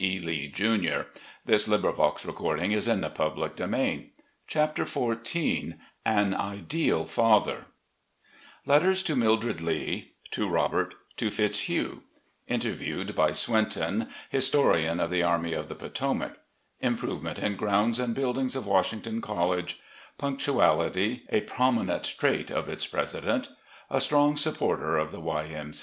[0.01, 1.07] a year before her
[1.45, 4.03] death she seemed in good health and spirits.
[4.47, 7.67] CHAPTER XIV An Ideal Father
[8.67, 12.01] ^letters to MILDRED LEE— TO ROBERT— TO PITZHUGH—
[12.55, 16.33] INTERVIEWED BY SWINTON, HISTORIAN OF THE ARMY OF THE POTOMAC—
[16.83, 19.79] ^IMPROVEMENT IN GROUNDS AND BUILDINGS OP WASHINGTON COLLEGE—
[20.17, 23.49] PUNCTUALITY A PROMINENT TRAIT OP ITS PRESIDENT—
[23.91, 25.43] A STRONG SUPPORTER OF THE Y.
[25.45, 25.73] M.